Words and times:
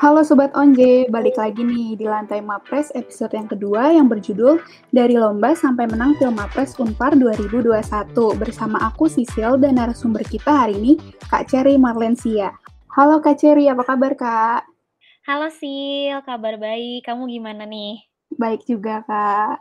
Halo 0.00 0.24
Sobat 0.24 0.48
Onje, 0.56 1.04
balik 1.12 1.36
lagi 1.36 1.60
nih 1.60 1.92
di 1.92 2.08
Lantai 2.08 2.40
Mapres 2.40 2.88
episode 2.96 3.36
yang 3.36 3.44
kedua 3.44 3.92
yang 3.92 4.08
berjudul 4.08 4.56
Dari 4.88 5.20
Lomba 5.20 5.52
Sampai 5.52 5.84
Menang 5.92 6.16
Film 6.16 6.40
Mapres 6.40 6.72
Unpar 6.80 7.12
2021 7.20 8.08
bersama 8.40 8.80
aku 8.80 9.12
Sisil 9.12 9.60
dan 9.60 9.76
narasumber 9.76 10.24
kita 10.24 10.64
hari 10.64 10.80
ini 10.80 10.92
Kak 11.28 11.52
Cherry 11.52 11.76
Marlensia. 11.76 12.56
Halo 12.96 13.20
Kak 13.20 13.44
Cherry, 13.44 13.68
apa 13.68 13.84
kabar 13.84 14.16
Kak? 14.16 14.64
Halo 15.28 15.52
Sil, 15.52 16.16
kabar 16.24 16.56
baik. 16.56 17.04
Kamu 17.04 17.28
gimana 17.28 17.68
nih? 17.68 18.00
Baik 18.40 18.64
juga 18.64 19.04
Kak. 19.04 19.60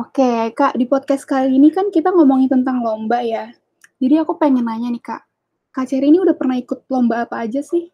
Oke 0.00 0.48
Kak, 0.56 0.80
di 0.80 0.88
podcast 0.88 1.28
kali 1.28 1.60
ini 1.60 1.68
kan 1.68 1.92
kita 1.92 2.08
ngomongin 2.08 2.48
tentang 2.48 2.80
lomba 2.80 3.20
ya. 3.20 3.52
Jadi 4.00 4.16
aku 4.16 4.40
pengen 4.40 4.64
nanya 4.64 4.88
nih 4.88 5.04
Kak, 5.04 5.28
Kak 5.76 5.92
Cherry 5.92 6.08
ini 6.08 6.24
udah 6.24 6.32
pernah 6.32 6.56
ikut 6.56 6.88
lomba 6.88 7.28
apa 7.28 7.44
aja 7.44 7.60
sih? 7.60 7.92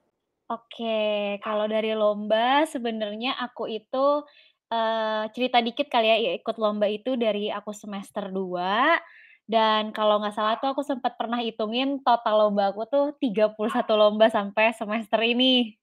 Oke, 0.50 1.38
kalau 1.46 1.70
dari 1.70 1.94
lomba 1.94 2.66
sebenarnya 2.66 3.38
aku 3.38 3.70
itu, 3.70 4.26
eee, 4.66 5.30
cerita 5.30 5.62
dikit 5.62 5.86
kali 5.86 6.06
ya, 6.10 6.16
ya 6.18 6.32
ikut 6.42 6.56
lomba 6.58 6.90
itu 6.90 7.14
dari 7.14 7.54
aku 7.54 7.70
semester 7.70 8.34
2 8.34 8.98
dan 9.46 9.94
kalau 9.94 10.18
nggak 10.18 10.34
salah 10.34 10.58
tuh 10.58 10.74
aku 10.74 10.82
sempat 10.82 11.14
pernah 11.18 11.38
hitungin 11.38 12.02
total 12.02 12.50
lomba 12.50 12.74
aku 12.74 12.82
tuh 12.90 13.04
31 13.22 13.94
lomba 13.94 14.26
sampai 14.26 14.74
semester 14.74 15.22
ini. 15.22 15.78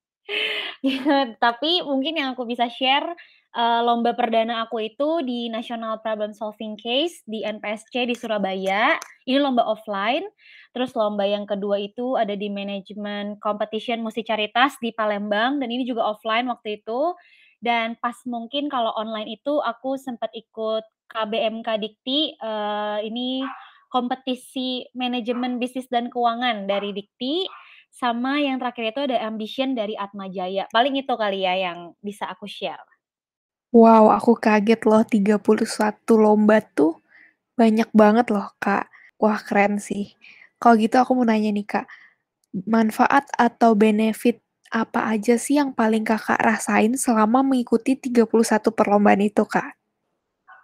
Tapi 1.43 1.83
mungkin 1.87 2.13
yang 2.19 2.29
aku 2.35 2.43
bisa 2.47 2.67
share, 2.71 3.07
eee, 3.55 3.79
lomba 3.85 4.11
perdana 4.17 4.65
aku 4.67 4.81
itu 4.83 5.21
di 5.23 5.47
National 5.51 5.99
Problem 6.03 6.31
Solving 6.35 6.75
Case 6.79 7.23
di 7.27 7.43
NPSC 7.45 8.07
di 8.07 8.15
Surabaya, 8.17 8.97
ini 9.29 9.37
lomba 9.39 9.63
offline. 9.67 10.25
Terus 10.75 10.93
lomba 10.97 11.23
yang 11.27 11.45
kedua 11.47 11.79
itu 11.81 12.15
ada 12.19 12.35
di 12.35 12.47
Management 12.51 13.39
Competition 13.43 14.03
Musikaritas 14.03 14.75
di 14.83 14.91
Palembang 14.93 15.57
dan 15.61 15.69
ini 15.71 15.83
juga 15.87 16.05
offline 16.11 16.47
waktu 16.51 16.81
itu. 16.83 17.13
Dan 17.57 17.97
pas 17.97 18.13
mungkin 18.29 18.69
kalau 18.69 18.93
online 18.93 19.33
itu 19.41 19.57
aku 19.63 19.97
sempat 19.97 20.29
ikut 20.37 20.85
KBMK 21.09 21.67
Dikti, 21.81 22.37
eee, 22.37 22.97
ini 23.09 23.41
kompetisi 23.87 24.83
manajemen 24.93 25.57
bisnis 25.57 25.87
dan 25.89 26.11
keuangan 26.11 26.67
dari 26.67 26.91
Dikti, 26.93 27.47
sama 27.89 28.37
yang 28.43 28.59
terakhir 28.61 28.91
itu 28.93 29.01
ada 29.09 29.17
Ambition 29.25 29.73
dari 29.73 29.95
Atmajaya. 29.97 30.67
Paling 30.69 30.99
itu 30.99 31.13
kali 31.17 31.47
ya 31.47 31.55
yang 31.55 31.95
bisa 32.03 32.27
aku 32.29 32.45
share. 32.45 32.96
Wow, 33.77 34.09
aku 34.17 34.33
kaget 34.45 34.81
loh 34.89 35.05
31 35.05 36.13
lomba 36.17 36.57
tuh 36.77 36.97
banyak 37.59 37.89
banget 38.01 38.27
loh, 38.33 38.49
Kak. 38.57 38.89
Wah, 39.21 39.37
keren 39.47 39.77
sih. 39.77 40.17
Kalau 40.57 40.75
gitu 40.81 40.97
aku 40.97 41.11
mau 41.13 41.27
nanya 41.29 41.53
nih, 41.53 41.67
Kak, 41.73 41.85
manfaat 42.65 43.29
atau 43.37 43.77
benefit 43.77 44.41
apa 44.73 45.13
aja 45.13 45.37
sih 45.37 45.61
yang 45.61 45.77
paling 45.77 46.01
Kakak 46.09 46.41
rasain 46.41 46.97
selama 46.97 47.45
mengikuti 47.45 47.93
31 47.93 48.73
perlombaan 48.73 49.21
itu, 49.21 49.45
Kak? 49.45 49.77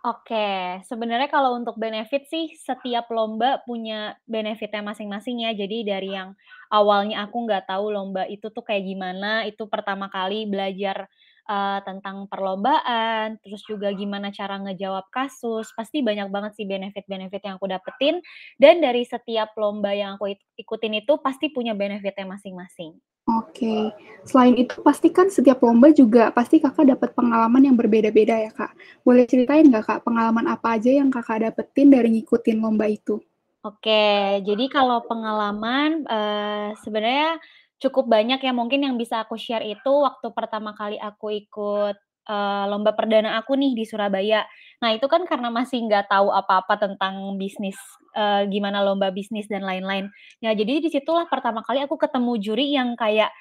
Oke, 0.03 0.83
sebenarnya 0.83 1.31
kalau 1.31 1.55
untuk 1.55 1.79
benefit 1.79 2.27
sih 2.27 2.51
setiap 2.59 3.07
lomba 3.07 3.63
punya 3.63 4.19
benefitnya 4.27 4.83
masing-masing 4.83 5.47
ya. 5.47 5.55
Jadi 5.55 5.87
dari 5.87 6.11
yang 6.11 6.35
awalnya 6.67 7.23
aku 7.23 7.47
nggak 7.47 7.71
tahu 7.71 7.87
lomba 7.87 8.27
itu 8.27 8.51
tuh 8.51 8.67
kayak 8.67 8.83
gimana, 8.83 9.47
itu 9.47 9.63
pertama 9.71 10.11
kali 10.11 10.43
belajar, 10.43 11.07
eee, 11.47 11.79
tentang 11.87 12.27
perlombaan, 12.31 13.39
terus 13.43 13.63
juga 13.67 13.91
gimana 13.91 14.31
cara 14.31 14.59
ngejawab 14.63 15.07
kasus, 15.11 15.69
pasti 15.75 15.99
banyak 16.03 16.27
banget 16.31 16.51
sih 16.57 16.65
benefit-benefit 16.67 17.41
yang 17.43 17.55
aku 17.59 17.67
dapetin, 17.71 18.19
dan 18.59 18.79
dari 18.79 19.03
setiap 19.03 19.51
lomba 19.59 19.91
yang 19.91 20.15
aku 20.19 20.33
ikutin 20.59 21.03
itu 21.03 21.19
pasti 21.19 21.51
punya 21.51 21.75
benefitnya 21.75 22.27
masing-masing. 22.27 22.95
Oke. 23.23 23.87
Selain 24.27 24.51
itu 24.59 24.83
pasti 24.83 25.07
kan 25.07 25.31
setiap 25.31 25.63
lomba 25.63 25.95
juga 25.95 26.27
pasti 26.35 26.59
Kakak 26.59 26.91
dapat 26.91 27.15
pengalaman 27.15 27.63
yang 27.63 27.79
berbeda-beda 27.79 28.35
ya, 28.35 28.51
Kak. 28.51 28.75
Boleh 29.07 29.23
ceritain 29.23 29.63
nggak, 29.63 29.87
Kak, 29.87 29.99
pengalaman 30.03 30.43
apa 30.51 30.75
aja 30.75 30.91
yang 30.91 31.07
Kakak 31.07 31.47
dapetin 31.47 31.87
dari 31.87 32.11
ngikutin 32.19 32.59
lomba 32.59 32.91
itu? 32.91 33.23
Oke, 33.63 34.43
jadi 34.43 34.65
kalau 34.67 35.07
pengalaman, 35.07 36.03
eee, 36.03 36.75
sebenarnya 36.83 37.39
cukup 37.83 38.07
banyak 38.09 38.39
ya 38.43 38.51
mungkin 38.55 38.81
yang 38.87 38.95
bisa 38.99 39.23
aku 39.25 39.35
share 39.39 39.63
itu 39.65 39.91
waktu 39.91 40.27
pertama 40.31 40.71
kali 40.77 40.95
aku 41.01 41.29
ikut, 41.35 41.95
eee, 42.27 42.63
lomba 42.71 42.95
perdana 42.95 43.35
aku 43.41 43.53
nih 43.59 43.75
di 43.77 43.83
Surabaya. 43.87 44.47
Nah 44.83 44.91
itu 44.95 45.05
kan 45.11 45.23
karena 45.27 45.51
masih 45.51 45.83
nggak 45.87 46.07
tahu 46.11 46.31
apa-apa 46.31 46.79
tentang 46.79 47.35
bisnis, 47.39 47.75
eee, 48.15 48.47
gimana 48.51 48.81
lomba 48.85 49.11
bisnis 49.11 49.45
dan 49.51 49.63
lain-lain. 49.67 50.07
Ya 50.43 50.51
jadi 50.55 50.79
di 50.83 50.89
situlah 50.91 51.27
pertama 51.27 51.61
kali 51.65 51.83
aku 51.83 51.95
ketemu 51.99 52.31
juri 52.39 52.65
yang 52.75 52.95
kayak, 52.99 53.31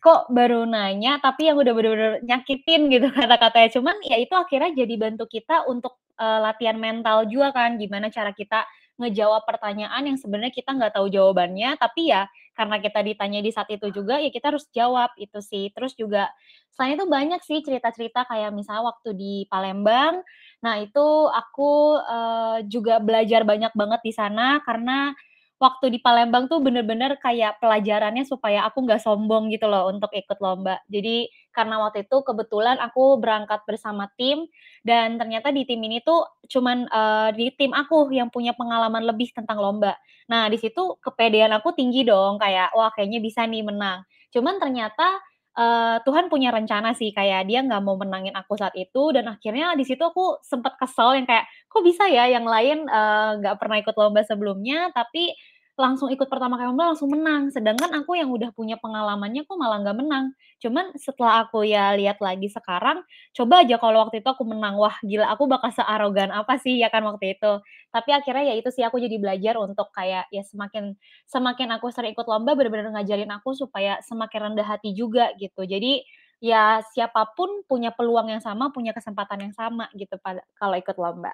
kok 0.00 0.30
baru 0.32 0.64
nanya 0.68 1.18
tapi 1.20 1.50
yang 1.50 1.58
udah 1.60 1.72
bener-bener 1.76 2.12
nyakitin 2.24 2.88
gitu 2.92 3.08
kata-katanya. 3.16 3.68
Cuman 3.76 3.96
ya 4.06 4.16
itu 4.20 4.32
akhirnya 4.36 4.70
jadi 4.74 4.94
bantu 4.96 5.24
kita 5.28 5.66
untuk, 5.68 5.98
eee, 6.20 6.38
latihan 6.44 6.76
mental 6.80 7.26
juga 7.28 7.52
kan, 7.54 7.76
gimana 7.80 8.08
cara 8.12 8.32
kita 8.34 8.64
ngejawab 9.00 9.42
pertanyaan 9.48 10.04
yang 10.12 10.18
sebenarnya 10.20 10.52
kita 10.54 10.70
nggak 10.76 10.94
tahu 11.00 11.08
jawabannya, 11.10 11.74
tapi 11.80 12.12
ya 12.12 12.28
karena 12.54 12.76
kita 12.84 13.00
ditanya 13.00 13.40
di 13.40 13.50
saat 13.54 13.68
itu 13.72 13.88
juga, 13.90 14.20
ya 14.20 14.28
kita 14.28 14.52
harus 14.52 14.68
jawab, 14.76 15.10
itu 15.16 15.40
sih. 15.40 15.72
Terus 15.72 15.96
juga 15.96 16.28
selain 16.76 17.00
itu 17.00 17.06
banyak 17.08 17.40
sih 17.44 17.60
cerita-cerita 17.64 18.28
kayak 18.28 18.52
misalnya 18.52 18.84
waktu 18.92 19.10
di 19.16 19.34
Palembang, 19.48 20.20
nah 20.64 20.76
itu 20.80 21.06
aku, 21.32 21.98
eee, 22.04 22.56
juga 22.68 23.00
belajar 23.00 23.42
banyak 23.48 23.72
banget 23.74 24.00
di 24.04 24.12
sana 24.14 24.60
karena 24.64 25.16
waktu 25.60 25.92
di 25.92 25.98
Palembang 26.00 26.48
tuh 26.48 26.58
bener-bener 26.64 27.20
kayak 27.20 27.60
pelajarannya 27.60 28.24
supaya 28.24 28.64
aku 28.64 28.80
nggak 28.88 29.04
sombong 29.04 29.52
gitu 29.52 29.68
loh 29.68 29.92
untuk 29.92 30.08
ikut 30.16 30.40
lomba. 30.40 30.80
Jadi 30.88 31.28
karena 31.52 31.76
waktu 31.84 32.08
itu 32.08 32.16
kebetulan 32.24 32.80
aku 32.80 33.20
berangkat 33.20 33.60
bersama 33.68 34.08
tim 34.16 34.48
dan 34.82 35.20
ternyata 35.20 35.52
di 35.52 35.68
tim 35.68 35.80
ini 35.84 36.00
tuh 36.00 36.24
cuman, 36.48 36.88
eee, 36.88 37.28
di 37.36 37.46
tim 37.60 37.72
aku 37.76 38.08
yang 38.10 38.32
punya 38.32 38.56
pengalaman 38.56 39.04
lebih 39.04 39.30
tentang 39.36 39.60
lomba. 39.60 39.94
Nah 40.32 40.48
di 40.48 40.56
situ 40.56 40.96
kepedean 41.04 41.52
aku 41.52 41.76
tinggi 41.76 42.02
dong 42.08 42.40
kayak, 42.40 42.72
"Wah 42.72 42.88
kayaknya 42.96 43.20
bisa 43.20 43.44
nih 43.44 43.60
menang." 43.66 44.00
Cuman 44.32 44.56
ternyata, 44.62 45.20
eee, 45.58 45.96
Tuhan 46.06 46.30
punya 46.32 46.50
rencana 46.54 46.94
sih 46.96 47.10
kayak 47.12 47.44
dia 47.50 47.60
nggak 47.66 47.82
mau 47.84 47.98
menangin 47.98 48.32
aku 48.38 48.54
saat 48.56 48.72
itu 48.78 49.10
dan 49.12 49.26
akhirnya 49.28 49.74
di 49.76 49.84
situ 49.84 50.00
aku 50.06 50.38
sempet 50.46 50.78
kesel 50.80 51.18
yang 51.18 51.26
kayak, 51.28 51.44
"Kok 51.68 51.82
bisa 51.84 52.06
ya 52.08 52.30
yang 52.30 52.46
lain, 52.48 52.86
eee, 52.86 53.30
nggak 53.42 53.56
pernah 53.60 53.76
ikut 53.82 53.96
lomba 53.98 54.22
sebelumnya 54.24 54.88
tapi 54.94 55.34
langsung 55.80 56.12
ikut 56.12 56.28
pertama 56.28 56.60
kali 56.60 56.68
lomba 56.68 56.92
langsung 56.92 57.08
menang, 57.10 57.48
sedangkan 57.48 57.88
aku 58.04 58.12
yang 58.20 58.28
udah 58.30 58.52
punya 58.52 58.76
pengalamannya 58.76 59.48
kok 59.48 59.56
malah 59.56 59.80
nggak 59.80 59.96
menang." 59.96 60.24
Cuman 60.60 60.92
setelah 61.00 61.48
aku 61.48 61.64
ya 61.64 61.96
lihat 61.96 62.20
lagi 62.20 62.52
sekarang, 62.52 63.00
coba 63.32 63.64
aja 63.64 63.80
kalau 63.80 64.04
waktu 64.04 64.20
itu 64.20 64.28
aku 64.28 64.44
menang, 64.44 64.76
wah 64.76 64.92
gila 65.02 65.26
aku 65.32 65.48
bakal 65.48 65.72
searogan 65.72 66.28
apa 66.30 66.60
sih 66.60 66.76
ya 66.78 66.92
kan 66.92 67.02
waktu 67.08 67.34
itu. 67.40 67.52
Tapi 67.90 68.10
akhirnya 68.12 68.52
ya 68.52 68.54
itu 68.60 68.68
sih 68.70 68.84
aku 68.84 69.00
jadi 69.00 69.16
belajar 69.18 69.56
untuk 69.58 69.88
kayak 69.96 70.28
ya 70.30 70.44
semakin 70.44 70.94
semakin 71.26 71.68
aku 71.74 71.88
sering 71.90 72.12
ikut 72.14 72.26
lomba 72.28 72.52
bener-bener 72.54 72.92
ngajarin 72.94 73.30
aku 73.32 73.56
supaya 73.56 73.98
semakin 74.04 74.52
rendah 74.54 74.66
hati 74.68 74.92
juga 74.92 75.32
gitu. 75.40 75.64
Jadi 75.64 76.04
ya 76.40 76.80
siapa 76.92 77.32
pun 77.36 77.64
punya 77.68 77.90
peluang 77.96 78.28
yang 78.32 78.42
sama, 78.44 78.68
punya 78.72 78.92
kesempatan 78.96 79.48
yang 79.50 79.54
sama 79.56 79.88
gitu 79.96 80.16
pada 80.20 80.44
kalau 80.60 80.76
ikut 80.78 80.96
lomba. 81.00 81.32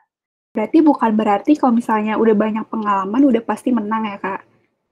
Berarti 0.57 0.81
bukan 0.81 1.13
berarti 1.13 1.53
kalau 1.61 1.77
misalnya 1.77 2.17
udah 2.17 2.33
banyak 2.33 2.65
pengalaman, 2.73 3.23
udah 3.29 3.45
pasti 3.45 3.77
menang 3.77 4.09
ya, 4.09 4.17
Kak? 4.17 4.41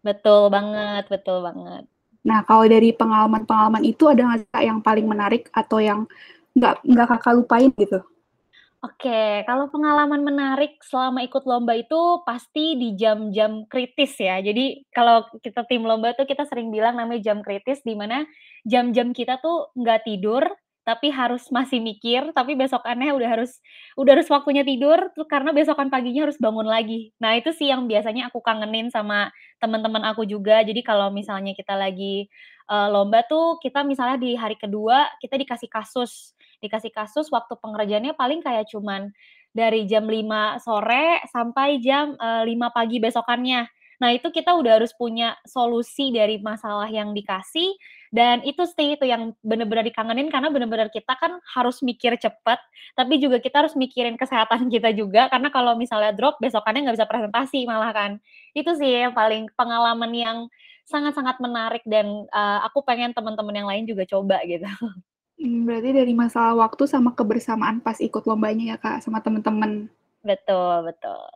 Betul 0.05 0.53
banget 0.53 1.09
betul 1.09 1.41
banget. 1.41 1.89
Nah, 2.21 2.45
kalau 2.45 2.69
dari 2.69 2.93
pengalaman-pengalaman 2.93 3.81
itu 3.89 4.05
ada 4.13 4.29
nggak 4.29 4.53
Kak, 4.53 4.65
yang 4.65 4.85
paling 4.85 5.09
menarik 5.09 5.49
atau 5.57 5.81
yang 5.81 6.05
nggak 6.53 6.85
nggak 6.85 7.09
Kakak 7.17 7.33
lupain 7.41 7.73
gitu? 7.81 8.05
Oke, 8.85 9.41
kalau 9.49 9.73
pengalaman 9.73 10.21
menarik 10.21 10.77
selama 10.85 11.25
ikut 11.25 11.49
lomba 11.49 11.73
itu 11.73 12.21
pasti 12.29 12.77
di 12.77 12.93
jam-jam 13.01 13.65
kritis 13.65 14.13
ya. 14.21 14.37
Jadi 14.45 14.85
kalau 14.93 15.25
kita 15.41 15.65
tim 15.65 15.89
lomba 15.89 16.13
tuh 16.13 16.29
kita 16.29 16.45
sering 16.45 16.69
bilang 16.69 17.01
namanya 17.01 17.33
jam 17.33 17.41
kritis, 17.41 17.81
di 17.81 17.97
mana 17.97 18.29
jam-jam 18.69 19.17
kita 19.17 19.41
tuh 19.41 19.73
nggak 19.73 20.05
tidur, 20.05 20.45
tapi 20.85 21.09
harus 21.13 21.49
masih 21.49 21.81
mikir, 21.81 22.31
tapi 22.37 22.55
besokannya 22.57 23.13
udah 23.17 23.29
harus 23.41 23.59
udah 23.97 24.13
harus 24.21 24.29
waktunya 24.31 24.63
tidur 24.69 25.11
karena 25.29 25.51
besokan 25.57 25.89
paginya 25.89 26.29
harus 26.29 26.37
bangun 26.41 26.69
lagi. 26.69 27.11
Nah, 27.21 27.35
itu 27.41 27.51
sih 27.57 27.69
yang 27.73 27.89
biasanya 27.89 28.29
aku 28.31 28.41
kangenin 28.45 28.93
sama 28.93 29.33
teman-teman 29.63 30.05
aku 30.09 30.25
juga. 30.29 30.61
Jadi 30.63 30.85
kalau 30.85 31.09
misalnya 31.11 31.53
kita 31.57 31.75
lagi, 31.79 32.29
eee, 32.71 32.89
lomba 32.93 33.25
tuh 33.27 33.57
kita 33.65 33.83
misalnya 33.87 34.17
di 34.21 34.37
hari 34.37 34.57
kedua 34.61 35.09
kita 35.23 35.37
dikasih 35.41 35.69
kasus. 35.73 36.37
Dikasih 36.63 36.93
kasus 36.95 37.29
waktu 37.33 37.57
pengerjaannya 37.61 38.13
paling 38.17 38.41
kayak 38.45 38.69
cuman 38.73 39.11
dari 39.55 39.87
jam 39.87 40.05
5 40.11 40.59
sore 40.61 41.23
sampai 41.31 41.79
jam, 41.83 42.15
eee, 42.19 42.43
5 42.55 42.71
pagi 42.75 42.99
besokannya. 42.99 43.67
Nah, 44.03 44.11
itu 44.11 44.29
kita 44.35 44.59
udah 44.59 44.83
harus 44.83 44.91
punya 44.99 45.39
solusi 45.47 46.11
dari 46.11 46.43
masalah 46.43 46.91
yang 46.91 47.15
dikasih 47.15 47.71
dan 48.15 48.47
itu 48.47 48.63
sih 48.79 48.95
itu 48.95 49.11
yang 49.11 49.35
bener-bener 49.43 49.91
dikangenin 49.91 50.31
karena 50.31 50.47
bener-bener 50.47 50.87
kita 50.87 51.19
kan 51.19 51.43
harus 51.51 51.83
mikir 51.83 52.15
cepet, 52.15 52.63
tapi 52.95 53.19
juga 53.19 53.43
kita 53.43 53.67
harus 53.67 53.75
mikirin 53.75 54.15
kesehatan 54.15 54.71
kita 54.75 54.95
juga 54.95 55.27
karena 55.27 55.51
kalau 55.51 55.75
misalnya 55.75 56.15
drop 56.15 56.39
besokannya 56.39 56.87
nggak 56.87 56.97
bisa 57.03 57.11
presentasi 57.11 57.67
malah 57.67 57.91
kan. 57.91 58.23
Itu 58.55 58.79
sih 58.79 58.87
yang 59.03 59.19
paling 59.19 59.51
pengalaman 59.59 60.15
yang 60.15 60.39
sangat-sangat 60.87 61.43
menarik 61.43 61.83
dan, 61.91 62.07
eee, 62.31 62.59
aku 62.63 62.87
pengen 62.87 63.11
teman-teman 63.11 63.57
yang 63.59 63.67
lain 63.67 63.85
juga 63.91 64.07
coba 64.07 64.39
gitu. 64.47 64.63
Hmm, 65.35 65.67
berarti 65.67 65.91
dari 65.91 66.15
masalah 66.15 66.55
waktu 66.55 66.87
sama 66.87 67.11
kebersamaan 67.11 67.83
pas 67.83 67.99
ikut 67.99 68.23
lombanya 68.23 68.71
ya, 68.71 68.77
Kak, 68.79 69.03
sama 69.03 69.19
temen-temen. 69.19 69.91
Betul 70.23 70.87
betul. 70.87 71.27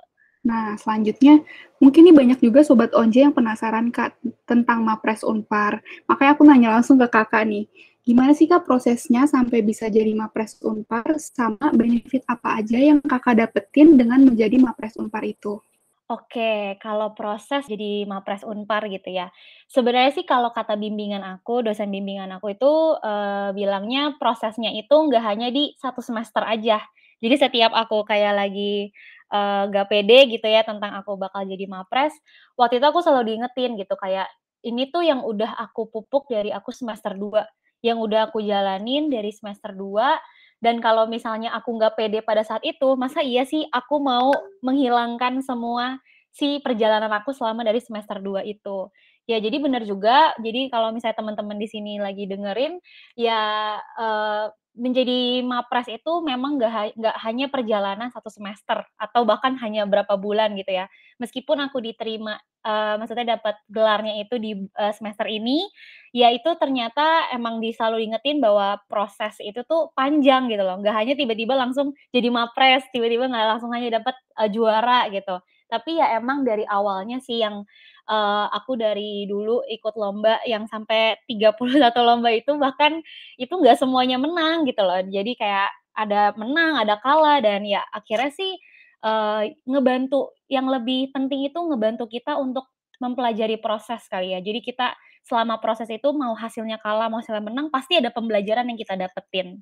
Nah, 0.48 0.66
selanjutnya 0.82 1.34
mungkin 1.82 2.02
nih 2.08 2.16
banyak 2.20 2.38
juga 2.46 2.60
sobat 2.68 2.90
Onje 3.00 3.20
yang 3.26 3.34
penasaran, 3.36 3.86
Kak, 3.96 4.16
tentang 4.50 4.78
Mapres 4.88 5.22
Unpar. 5.32 5.72
Makanya 6.08 6.30
aku 6.34 6.42
nanya 6.48 6.68
langsung 6.76 6.96
ke 7.02 7.08
Kakak 7.16 7.44
nih, 7.52 7.64
gimana 8.06 8.32
sih, 8.38 8.46
Kak, 8.50 8.64
prosesnya 8.64 9.22
sampai 9.28 9.58
bisa 9.60 9.84
jadi 9.96 10.12
Mapres 10.20 10.56
Unpar, 10.64 11.06
sama 11.20 11.66
benefit 11.80 12.22
apa 12.34 12.48
aja 12.64 12.78
yang 12.80 12.98
Kakak 13.04 13.34
dapetin 13.44 13.88
dengan 14.00 14.20
menjadi 14.24 14.56
Mapres 14.56 14.96
Unpar 14.96 15.22
itu? 15.28 15.60
Oke, 16.08 16.80
kalau 16.80 17.12
proses 17.12 17.68
jadi 17.68 18.08
Mapres 18.08 18.40
Unpar 18.40 18.88
gitu 18.88 19.12
ya. 19.12 19.28
Sebenarnya 19.68 20.16
sih 20.16 20.24
kalau 20.24 20.48
kata 20.56 20.72
bimbingan 20.80 21.20
aku, 21.20 21.60
dosen 21.60 21.92
bimbingan 21.92 22.32
aku 22.32 22.56
itu, 22.56 22.72
eee, 23.04 23.52
bilangnya 23.52 24.16
prosesnya 24.16 24.72
itu 24.72 24.88
nggak 24.96 25.20
hanya 25.20 25.52
di 25.52 25.76
satu 25.76 26.00
semester 26.00 26.40
aja. 26.48 26.80
Jadi 27.20 27.34
setiap 27.36 27.76
aku 27.76 28.08
kayak 28.08 28.40
lagi, 28.40 28.88
eee, 29.32 29.62
nggak 29.72 29.86
pede 29.92 30.18
gitu 30.32 30.46
ya 30.48 30.62
tentang 30.66 30.92
aku 31.00 31.16
bakal 31.20 31.44
jadi 31.46 31.64
Mapres, 31.70 32.14
waktu 32.58 32.80
itu 32.82 32.86
aku 32.88 33.00
selalu 33.04 33.34
diingetin 33.36 33.76
gitu 33.80 33.94
kayak, 34.00 34.28
ini 34.66 34.90
tuh 34.90 35.02
yang 35.06 35.22
udah 35.24 35.54
aku 35.60 35.86
pupuk 35.92 36.26
dari 36.32 36.50
aku 36.54 36.70
semester 36.74 37.14
2, 37.16 37.46
yang 37.84 37.98
udah 38.02 38.28
aku 38.32 38.42
jalanin 38.42 39.08
dari 39.12 39.30
semester 39.34 39.72
2, 39.76 40.18
dan 40.62 40.82
kalau 40.82 41.06
misalnya 41.06 41.54
aku 41.54 41.78
nggak 41.78 41.94
pede 41.98 42.18
pada 42.26 42.42
saat 42.42 42.62
itu, 42.66 42.94
masa 42.98 43.22
iya 43.22 43.46
sih 43.46 43.62
aku 43.70 44.02
mau 44.02 44.32
menghilangkan 44.66 45.38
semua 45.46 45.98
si 46.34 46.58
perjalanan 46.62 47.10
aku 47.14 47.30
selama 47.34 47.62
dari 47.66 47.78
semester 47.82 48.18
2 48.22 48.42
itu. 48.46 48.90
Ya 49.30 49.38
jadi 49.42 49.60
bener 49.60 49.84
juga, 49.86 50.32
jadi 50.42 50.72
kalau 50.72 50.90
misalnya 50.94 51.18
teman-teman 51.20 51.58
di 51.60 51.68
sini 51.70 52.00
lagi 52.00 52.24
dengerin, 52.26 52.80
ya, 53.18 53.76
eee, 54.00 54.44
menjadi 54.78 55.42
Mapres 55.44 55.90
itu 55.90 56.22
memang 56.22 56.56
nggak 56.62 56.94
nggak 56.96 57.16
hanya 57.26 57.46
perjalanan 57.50 58.08
satu 58.14 58.30
semester 58.30 58.80
atau 58.96 59.26
bahkan 59.26 59.58
hanya 59.60 59.84
berapa 59.90 60.14
bulan 60.16 60.54
gitu 60.54 60.70
ya. 60.78 60.86
Meskipun 61.18 61.58
aku 61.66 61.82
diterima, 61.82 62.38
eee, 62.62 62.94
maksudnya 63.02 63.36
dapat 63.38 63.58
gelarnya 63.68 64.22
itu 64.22 64.38
di, 64.38 64.52
eee, 64.54 64.92
semester 64.94 65.26
ini, 65.26 65.66
ya 66.14 66.30
itu 66.32 66.48
ternyata 66.62 67.28
emang 67.34 67.58
selalu 67.60 68.06
diingetin 68.06 68.38
bahwa 68.40 68.78
proses 68.88 69.36
itu 69.42 69.60
tuh 69.66 69.90
panjang 69.98 70.46
gitu 70.48 70.62
loh, 70.64 70.78
nggak 70.80 70.94
hanya 70.96 71.14
tiba-tiba 71.18 71.54
langsung 71.58 71.92
jadi 72.14 72.30
Mapres, 72.32 72.86
tiba-tiba 72.94 73.26
nggak 73.28 73.46
langsung 73.58 73.70
hanya 73.74 74.00
dapat, 74.00 74.14
eee, 74.40 74.48
juara 74.54 75.10
gitu. 75.12 75.42
Tapi 75.68 76.00
ya 76.00 76.16
emang 76.16 76.48
dari 76.48 76.64
awalnya 76.64 77.20
sih 77.20 77.42
yang, 77.44 77.60
eee, 78.08 78.44
aku 78.56 78.72
dari 78.80 79.28
dulu 79.28 79.62
ikut 79.68 79.94
lomba 80.00 80.40
yang 80.48 80.64
sampai 80.66 81.20
31 81.28 82.00
lomba 82.04 82.32
itu 82.32 82.56
bahkan 82.56 83.00
itu 83.40 83.52
nggak 83.52 83.76
semuanya 83.78 84.16
menang 84.20 84.64
gitu 84.68 84.80
loh. 84.82 85.00
Jadi 85.04 85.36
kayak 85.38 85.70
ada 85.98 86.32
menang, 86.38 86.80
ada 86.82 86.96
kalah 87.02 87.38
dan 87.44 87.62
ya 87.68 87.84
akhirnya 87.92 88.30
sih, 88.34 88.56
eee, 89.04 89.42
ngebantu 89.68 90.32
yang 90.50 90.66
lebih 90.70 91.12
penting 91.14 91.46
itu 91.48 91.58
ngebantu 91.60 92.08
kita 92.10 92.36
untuk 92.40 92.66
mempelajari 93.02 93.60
proses 93.62 94.02
kali 94.10 94.34
ya. 94.34 94.40
Jadi 94.42 94.60
kita 94.64 94.94
selama 95.28 95.60
proses 95.62 95.86
itu 95.92 96.08
mau 96.16 96.32
hasilnya 96.34 96.80
kalah, 96.82 97.06
mau 97.12 97.20
hasilnya 97.22 97.44
menang, 97.44 97.68
pasti 97.70 97.94
ada 98.00 98.08
pembelajaran 98.10 98.64
yang 98.72 98.78
kita 98.80 98.96
dapetin, 98.96 99.60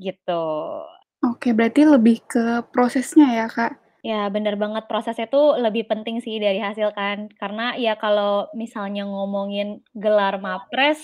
gitu. 0.00 0.44
Oke, 1.24 1.52
berarti 1.54 1.84
lebih 1.86 2.24
ke 2.26 2.64
prosesnya 2.72 3.28
ya, 3.44 3.46
Kak? 3.52 3.83
Ya, 4.04 4.28
bener 4.28 4.60
banget, 4.60 4.84
prosesnya 4.84 5.24
tuh 5.32 5.56
lebih 5.56 5.88
penting 5.88 6.20
sih 6.20 6.36
dari 6.36 6.60
hasil 6.60 6.92
kan. 6.92 7.32
Karena 7.40 7.72
ya 7.80 7.96
kalau 7.96 8.52
misalnya 8.52 9.08
ngomongin 9.08 9.80
gelar 9.96 10.36
Mapres, 10.36 11.00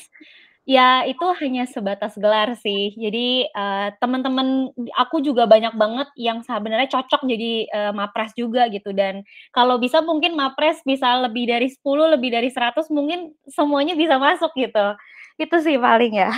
ya 0.68 1.08
itu 1.08 1.24
hanya 1.40 1.64
sebatas 1.64 2.12
gelar 2.20 2.52
sih. 2.60 2.92
Jadi, 3.00 3.48
eee, 3.48 3.88
temen-temen 4.04 4.68
aku 5.00 5.24
juga 5.24 5.48
banyak 5.48 5.72
banget 5.80 6.08
yang 6.20 6.44
sebenarnya 6.44 6.92
cocok 6.92 7.24
jadi, 7.24 7.52
eee, 7.72 7.92
Mapres 7.96 8.36
juga 8.36 8.68
gitu 8.68 8.92
dan 8.92 9.24
kalau 9.56 9.80
bisa 9.80 10.04
mungkin 10.04 10.36
Mapres 10.36 10.84
bisa 10.84 11.16
lebih 11.24 11.48
dari 11.48 11.72
10, 11.72 12.04
lebih 12.12 12.28
dari 12.36 12.52
100 12.52 12.92
mungkin 12.92 13.32
semuanya 13.48 13.96
bisa 13.96 14.20
masuk 14.20 14.52
gitu. 14.60 14.92
Itu 15.40 15.56
sih 15.64 15.80
paling 15.80 16.12
ya. 16.20 16.30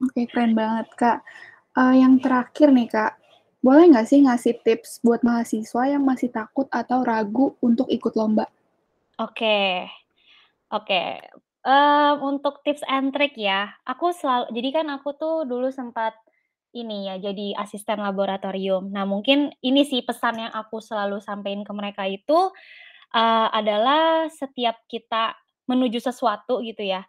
Oke, 0.00 0.24
keren 0.32 0.56
banget, 0.56 0.88
Kak. 0.96 1.18
Eee, 1.76 2.00
yang 2.04 2.16
terakhir 2.24 2.68
nih, 2.72 2.88
Kak, 2.88 3.12
boleh 3.66 3.84
nggak 3.92 4.06
sih 4.10 4.20
ngasih 4.26 4.54
tips 4.66 4.90
buat 5.06 5.20
mahasiswa 5.28 5.82
yang 5.92 6.02
masih 6.10 6.28
takut 6.38 6.66
atau 6.80 7.00
ragu 7.10 7.46
untuk 7.68 7.86
ikut 7.96 8.12
lomba? 8.20 8.46
Oke. 9.18 9.88
Oke, 10.72 11.02
eee, 11.66 12.12
untuk 12.24 12.62
tips 12.66 12.82
and 12.90 13.14
trik 13.14 13.36
ya, 13.38 13.70
aku 13.86 14.10
selalu 14.16 14.50
jadi 14.56 14.70
kan 14.82 14.86
aku 14.90 15.14
tuh 15.14 15.46
dulu 15.46 15.70
sempat 15.70 16.16
ini 16.76 17.08
ya, 17.10 17.16
jadi 17.22 17.54
asisten 17.60 18.00
laboratorium. 18.02 18.90
Nah, 18.92 19.06
mungkin 19.08 19.54
ini 19.62 19.82
sih 19.86 20.02
pesan 20.04 20.42
yang 20.48 20.52
aku 20.54 20.82
selalu 20.82 21.20
sampein 21.22 21.62
ke 21.66 21.72
mereka 21.76 22.04
itu, 22.10 22.52
eee, 23.14 23.48
adalah 23.54 24.28
setiap 24.32 24.78
kita 24.90 25.36
menuju 25.70 26.00
sesuatu 26.02 26.60
gitu 26.66 26.82
ya, 26.86 27.04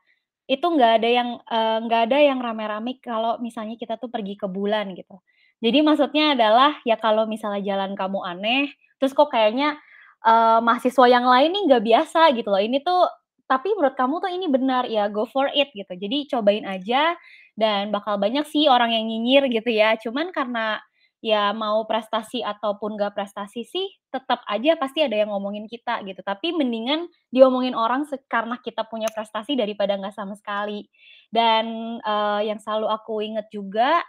itu 0.50 0.64
nggak 0.66 0.94
ada 1.04 1.10
yang, 1.12 1.30
eee, 1.48 1.78
nggak 1.88 2.02
ada 2.12 2.18
yang 2.22 2.40
rame-rame 2.44 3.00
kalau 3.04 3.38
misalnya 3.44 3.76
kita 3.80 3.98
tuh 4.02 4.10
pergi 4.14 4.36
ke 4.40 4.48
bulan 4.52 4.94
gitu. 4.98 5.20
Jadi 5.62 5.80
maksudnya 5.86 6.34
adalah, 6.34 6.82
ya 6.90 6.98
kalau 6.98 7.30
misalnya 7.30 7.62
jalan 7.62 7.94
kamu 7.94 8.20
aneh, 8.26 8.74
terus 8.98 9.14
kok 9.14 9.30
kayaknya, 9.30 9.78
eee, 10.26 10.60
mahasiswa 10.66 11.06
yang 11.10 11.26
lain 11.30 11.54
nih 11.54 11.64
nggak 11.70 11.84
biasa 11.86 12.22
gitu 12.38 12.50
loh, 12.50 12.62
ini 12.62 12.82
tuh 12.82 13.06
tapi 13.52 13.68
menurut 13.76 13.94
kamu 14.00 14.16
tuh 14.24 14.32
ini 14.32 14.48
benar, 14.48 14.88
ya 14.88 15.12
go 15.12 15.28
for 15.28 15.52
it 15.52 15.70
gitu. 15.76 15.92
Jadi 15.92 16.24
cobain 16.32 16.64
aja 16.64 17.20
dan 17.60 17.92
bakal 17.92 18.16
banyak 18.16 18.48
sih 18.48 18.72
orang 18.72 18.96
yang 18.96 19.04
nyinyir 19.12 19.44
gitu 19.52 19.68
ya. 19.76 20.00
Cuman 20.00 20.32
karena 20.32 20.80
ya 21.20 21.52
mau 21.54 21.84
prestasi 21.86 22.40
ataupun 22.42 22.96
nggak 22.96 23.12
prestasi 23.14 23.68
sih, 23.68 23.88
tetap 24.10 24.40
aja 24.48 24.80
pasti 24.80 25.04
ada 25.04 25.20
yang 25.20 25.30
ngomongin 25.36 25.68
kita 25.68 26.00
gitu. 26.08 26.24
Tapi 26.24 26.56
mendingan 26.56 27.12
diomongin 27.30 27.76
orang 27.76 28.08
karena 28.32 28.56
kita 28.64 28.88
punya 28.88 29.12
prestasi 29.12 29.60
daripada 29.60 30.00
nggak 30.00 30.16
sama 30.16 30.34
sekali. 30.40 30.88
Dan, 31.28 32.00
eee, 32.02 32.40
yang 32.50 32.60
selalu 32.64 32.88
aku 32.88 33.20
inget 33.20 33.52
juga, 33.52 34.00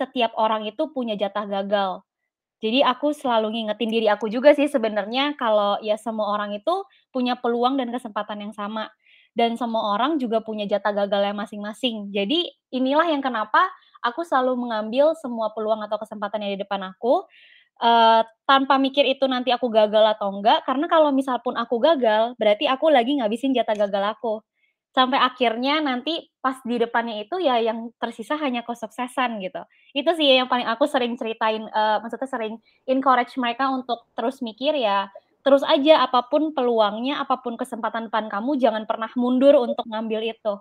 setiap 0.00 0.32
orang 0.40 0.64
itu 0.64 0.88
punya 0.96 1.14
jatah 1.20 1.44
gagal. 1.44 1.92
Jadi 2.60 2.84
aku 2.84 3.16
selalu 3.16 3.56
ngingetin 3.56 3.88
diri 3.88 4.08
aku 4.12 4.28
juga 4.28 4.52
sih 4.52 4.68
sebenarnya 4.68 5.32
kalau 5.40 5.80
ya 5.80 5.96
semua 5.96 6.28
orang 6.36 6.52
itu 6.56 6.84
punya 7.08 7.36
peluang 7.40 7.80
dan 7.80 7.88
kesempatan 7.88 8.44
yang 8.48 8.52
sama. 8.56 8.92
Dan 9.32 9.56
semua 9.56 9.94
orang 9.96 10.18
juga 10.20 10.42
punya 10.44 10.66
jatah 10.68 10.92
gagalnya 10.92 11.32
masing-masing. 11.32 12.10
Jadi 12.12 12.50
inilah 12.74 13.06
yang 13.08 13.22
kenapa 13.24 13.64
aku 14.04 14.26
selalu 14.26 14.58
mengambil 14.58 15.14
semua 15.16 15.54
peluang 15.56 15.80
atau 15.86 15.96
kesempatan 16.02 16.42
yang 16.44 16.52
di 16.58 16.60
depan 16.66 16.82
aku, 16.92 17.24
eee, 17.82 18.22
tanpa 18.48 18.76
mikir 18.80 19.04
itu 19.08 19.24
nanti 19.30 19.50
aku 19.54 19.68
gagal 19.72 20.04
atau 20.18 20.30
enggak, 20.34 20.62
karena 20.68 20.86
kalau 20.90 21.10
misal 21.14 21.38
pun 21.44 21.54
aku 21.58 21.78
gagal, 21.82 22.34
berarti 22.40 22.66
aku 22.70 22.88
lagi 22.92 23.18
ngabisin 23.20 23.52
jatah 23.56 23.76
gagal 23.78 24.04
aku. 24.18 24.42
Sampai 24.94 25.22
akhirnya 25.22 25.78
nanti 25.78 26.26
pas 26.42 26.58
di 26.66 26.74
depannya 26.74 27.22
itu 27.22 27.38
ya 27.38 27.62
yang 27.62 27.94
tersisa 28.02 28.34
hanya 28.42 28.66
kesuksesan 28.66 29.38
gitu. 29.38 29.62
Itu 29.94 30.10
sih 30.18 30.26
yang 30.34 30.50
paling 30.50 30.66
aku 30.66 30.90
sering 30.90 31.14
ceritain, 31.14 31.62
eee, 31.70 31.96
maksudnya 32.02 32.26
sering 32.26 32.58
encourage 32.90 33.38
mereka 33.38 33.70
untuk 33.70 34.02
terus 34.18 34.42
mikir 34.42 34.74
ya, 34.74 35.06
terus 35.46 35.62
aja 35.62 36.02
apa 36.02 36.26
pun 36.26 36.50
peluangnya, 36.50 37.22
apa 37.22 37.38
pun 37.38 37.54
kesempatan 37.54 38.10
depan 38.10 38.26
kamu, 38.26 38.58
jangan 38.58 38.82
pernah 38.90 39.06
mundur 39.14 39.54
untuk 39.62 39.86
ngambil 39.86 40.26
itu. 40.26 40.58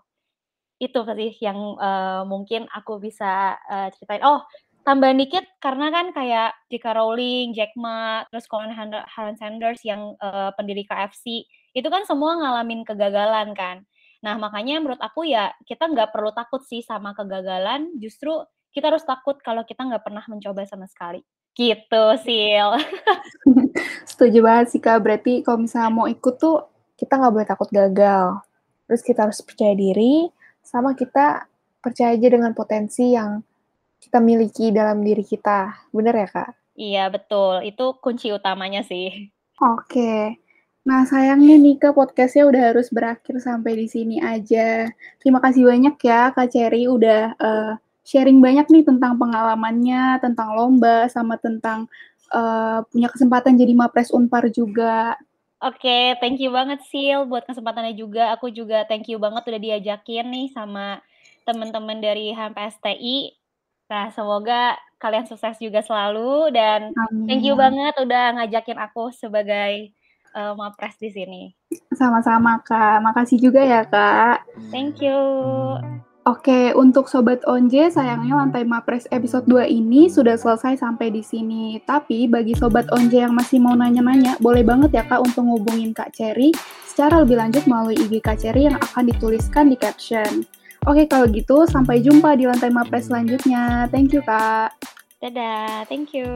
Itu 0.79 1.03
sih 1.03 1.33
yang, 1.43 1.57
eee, 1.79 2.21
mungkin 2.29 2.65
aku 2.71 2.99
bisa, 3.03 3.57
eee, 3.67 3.89
ceritain. 3.99 4.23
Oh, 4.23 4.43
tambahan 4.87 5.19
dikit 5.19 5.43
karena 5.59 5.91
kan 5.91 6.11
kayak 6.15 6.55
J.K. 6.71 6.85
Rowling, 6.95 7.51
Jack 7.57 7.75
Ma, 7.75 8.23
terus 8.31 8.47
Colin 8.47 8.71
Harlan 8.73 9.37
Sanders 9.37 9.83
yang, 9.83 10.15
eee, 10.21 10.49
pendiri 10.57 10.83
KFC, 10.87 11.43
itu 11.75 11.87
kan 11.91 12.03
semua 12.07 12.37
ngalamin 12.39 12.83
kegagalan 12.87 13.51
kan. 13.57 13.83
Nah, 14.19 14.35
makanya 14.35 14.83
menurut 14.83 14.99
aku 14.99 15.23
ya 15.23 15.55
kita 15.63 15.87
nggak 15.87 16.11
perlu 16.11 16.35
takut 16.35 16.59
sih 16.67 16.83
sama 16.83 17.15
kegagalan, 17.15 17.95
justru 17.99 18.35
kita 18.75 18.91
harus 18.91 19.03
takut 19.07 19.39
kalau 19.39 19.63
kita 19.63 19.81
nggak 19.87 20.03
pernah 20.03 20.23
mencoba 20.27 20.67
sama 20.67 20.85
sekali. 20.85 21.23
Gitu, 21.55 22.03
Sil. 22.23 22.69
Setuju 24.09 24.39
banget 24.43 24.67
sih, 24.75 24.81
Kak. 24.83 24.99
Berarti 25.03 25.43
kalau 25.43 25.63
misalnya 25.63 25.91
mau 25.91 26.07
ikut 26.07 26.35
tuh 26.39 26.67
kita 26.95 27.19
nggak 27.19 27.33
boleh 27.33 27.47
takut 27.47 27.69
gagal. 27.71 28.43
Terus 28.87 29.01
kita 29.03 29.27
harus 29.27 29.39
percaya 29.43 29.73
diri, 29.75 30.27
sama 30.63 30.93
kita 30.95 31.47
percaya 31.79 32.15
aja 32.15 32.27
dengan 32.27 32.51
potensi 32.51 33.15
yang 33.15 33.39
kita 33.99 34.19
miliki 34.19 34.71
dalam 34.71 35.03
diri 35.03 35.23
kita. 35.23 35.91
Bener 35.91 36.15
ya, 36.15 36.27
Kak? 36.27 36.49
Iya, 36.79 37.03
betul. 37.11 37.63
Itu 37.67 37.99
kunci 37.99 38.31
utamanya 38.31 38.83
sih. 38.83 39.31
Oke. 39.59 40.39
Nah, 40.89 41.05
sayangnya 41.05 41.53
nih 41.61 41.77
Kak, 41.77 41.93
podcast-nya 41.93 42.49
udah 42.49 42.63
harus 42.73 42.89
berakhir 42.89 43.37
sampai 43.37 43.77
di 43.77 43.85
sini 43.85 44.17
aja. 44.17 44.89
Terima 45.21 45.37
kasih 45.37 45.69
banyak 45.69 46.01
ya 46.01 46.33
Kak 46.33 46.49
Cherry 46.49 46.89
udah, 46.89 47.37
eee, 47.37 47.73
sharing 48.01 48.41
banyak 48.41 48.65
nih 48.73 48.81
tentang 48.89 49.13
pengalamannya, 49.21 50.17
tentang 50.17 50.57
lomba, 50.57 51.05
sama 51.13 51.37
tentang, 51.37 51.85
eee, 52.33 52.77
punya 52.89 53.05
kesempatan 53.13 53.53
jadi 53.53 53.73
Mapres 53.77 54.09
Unpar 54.09 54.49
juga. 54.49 55.13
Oke, 55.61 56.17
thank 56.17 56.41
you 56.41 56.49
banget 56.49 56.81
Sil 56.89 57.29
buat 57.29 57.45
kesempatannya 57.45 57.93
juga. 57.93 58.33
Aku 58.33 58.49
juga 58.49 58.81
thank 58.89 59.05
you 59.13 59.21
banget 59.21 59.45
udah 59.45 59.61
diajakin 59.61 60.25
nih 60.25 60.47
sama 60.57 61.05
teman-teman 61.45 62.01
dari 62.01 62.33
HMPSTI. 62.33 63.37
Nah, 63.93 64.09
semoga 64.09 64.73
kalian 64.97 65.29
sukses 65.29 65.61
juga 65.61 65.85
selalu 65.85 66.49
dan 66.49 66.97
Amin. 66.97 67.29
thank 67.29 67.45
you 67.45 67.53
banget 67.53 67.93
udah 68.01 68.41
ngajakin 68.41 68.81
aku 68.81 69.13
sebagai 69.13 69.93
uh, 70.35 70.53
Mapres 70.57 70.97
di 70.99 71.09
sini. 71.13 71.41
Sama-sama, 71.93 72.61
Kak. 72.61 73.01
Makasih 73.01 73.39
juga 73.41 73.61
ya, 73.61 73.85
Kak. 73.85 74.45
Thank 74.73 75.01
you. 75.01 75.17
Oke, 76.29 76.75
untuk 76.77 77.09
Sobat 77.09 77.41
Onje, 77.49 77.89
sayangnya 77.89 78.37
Lantai 78.37 78.61
Mapres 78.61 79.09
episode 79.09 79.49
2 79.49 79.65
ini 79.65 80.11
sudah 80.13 80.37
selesai 80.37 80.77
sampai 80.77 81.09
di 81.09 81.25
sini. 81.25 81.81
Tapi 81.81 82.29
bagi 82.29 82.53
Sobat 82.53 82.85
Onje 82.93 83.25
yang 83.25 83.33
masih 83.33 83.57
mau 83.57 83.73
nanya-nanya, 83.73 84.37
boleh 84.37 84.61
banget 84.61 84.93
ya 84.93 85.03
Kak 85.09 85.25
untuk 85.25 85.47
ngubungin 85.47 85.89
Kak 85.89 86.13
Cherry 86.13 86.53
secara 86.85 87.23
lebih 87.23 87.39
lanjut 87.39 87.63
melalui 87.65 87.97
IG 87.97 88.21
Kak 88.21 88.43
Cherry 88.43 88.67
yang 88.67 88.77
akan 88.77 89.09
dituliskan 89.09 89.71
di 89.71 89.77
caption. 89.79 90.45
Oke, 90.83 91.07
kalau 91.07 91.25
gitu 91.31 91.63
sampai 91.65 92.03
jumpa 92.03 92.35
di 92.35 92.45
Lantai 92.45 92.69
Mapres 92.69 93.07
selanjutnya. 93.07 93.87
Thank 93.87 94.11
you, 94.11 94.21
Kak. 94.21 94.75
Dadah, 95.23 95.87
thank 95.87 96.11
you. 96.11 96.27